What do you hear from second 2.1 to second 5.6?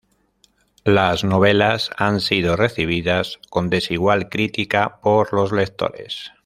sido recibidas con desigual crítica por los